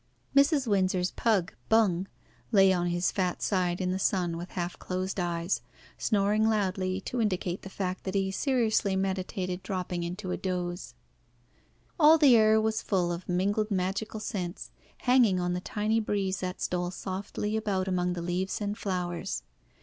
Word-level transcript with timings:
Mrs. 0.35 0.65
Windsor's 0.65 1.11
pug, 1.11 1.53
"Bung," 1.69 2.07
lay 2.51 2.73
on 2.73 2.87
his 2.87 3.11
fat 3.11 3.39
side 3.43 3.79
in 3.79 3.91
the 3.91 3.99
sun 3.99 4.35
with 4.35 4.49
half 4.53 4.79
closed 4.79 5.19
eyes, 5.19 5.61
snoring 5.95 6.49
loudly 6.49 6.99
to 7.01 7.21
indicate 7.21 7.61
the 7.61 7.69
fact 7.69 8.03
that 8.05 8.15
he 8.15 8.31
seriously 8.31 8.95
meditated 8.95 9.61
dropping 9.61 10.01
into 10.01 10.31
a 10.31 10.37
doze. 10.37 10.95
All 11.99 12.17
the 12.17 12.35
air 12.35 12.59
was 12.59 12.81
full 12.81 13.11
of 13.11 13.29
mingled 13.29 13.69
magical 13.69 14.19
scents, 14.19 14.71
hanging 15.01 15.39
on 15.39 15.53
the 15.53 15.61
tiny 15.61 15.99
breeze 15.99 16.39
that 16.39 16.61
stole 16.61 16.89
softly 16.89 17.55
about 17.55 17.87
among 17.87 18.13
the 18.13 18.23
leaves 18.23 18.59
and 18.59 18.75
flowers. 18.75 19.43